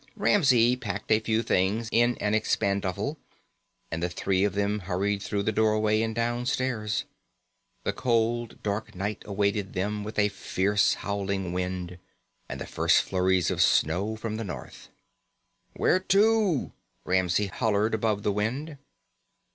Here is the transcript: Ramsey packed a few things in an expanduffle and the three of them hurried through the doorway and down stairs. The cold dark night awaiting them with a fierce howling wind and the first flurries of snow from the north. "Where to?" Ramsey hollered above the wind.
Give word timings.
Ramsey 0.15 0.75
packed 0.75 1.11
a 1.11 1.19
few 1.19 1.43
things 1.43 1.87
in 1.91 2.17
an 2.17 2.33
expanduffle 2.33 3.17
and 3.91 4.01
the 4.01 4.09
three 4.09 4.43
of 4.43 4.55
them 4.55 4.79
hurried 4.79 5.21
through 5.21 5.43
the 5.43 5.51
doorway 5.51 6.01
and 6.01 6.15
down 6.15 6.47
stairs. 6.47 7.05
The 7.83 7.93
cold 7.93 8.63
dark 8.63 8.95
night 8.95 9.21
awaiting 9.27 9.73
them 9.73 10.03
with 10.03 10.17
a 10.17 10.29
fierce 10.29 10.95
howling 10.95 11.53
wind 11.53 11.99
and 12.49 12.59
the 12.59 12.65
first 12.65 13.03
flurries 13.03 13.51
of 13.51 13.61
snow 13.61 14.15
from 14.15 14.37
the 14.37 14.43
north. 14.43 14.89
"Where 15.75 15.99
to?" 15.99 16.71
Ramsey 17.05 17.45
hollered 17.45 17.93
above 17.93 18.23
the 18.23 18.31
wind. 18.31 18.79